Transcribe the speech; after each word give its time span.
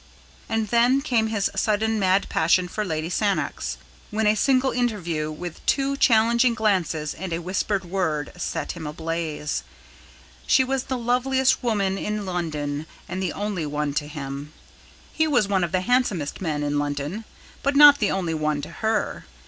And 0.49 0.69
then 0.69 0.93
there 0.97 1.01
came 1.03 1.27
his 1.27 1.51
sudden 1.55 1.99
mad 1.99 2.27
passion 2.27 2.67
for 2.67 2.83
Lady 2.83 3.07
Sannox, 3.07 3.77
when 4.09 4.25
a 4.25 4.33
single 4.33 4.71
interview 4.71 5.29
with 5.31 5.63
two 5.67 5.95
challenging 5.95 6.55
glances 6.55 7.13
and 7.13 7.31
a 7.31 7.39
whispered 7.43 7.85
word 7.85 8.31
set 8.35 8.71
him 8.71 8.87
ablaze. 8.87 9.61
She 10.47 10.63
was 10.63 10.85
the 10.85 10.97
loveliest 10.97 11.61
woman 11.61 11.99
in 11.99 12.25
London 12.25 12.87
and 13.07 13.21
the 13.21 13.33
only 13.33 13.67
one 13.67 13.93
to 13.93 14.07
him. 14.07 14.53
He 15.13 15.27
was 15.27 15.47
one 15.47 15.63
of 15.63 15.71
the 15.71 15.81
handsomest 15.81 16.41
men 16.41 16.63
in 16.63 16.79
London, 16.79 17.23
but 17.61 17.75
not 17.75 17.99
the 17.99 18.09
only 18.09 18.33
one 18.33 18.59
to 18.63 18.69
her. 18.71 19.25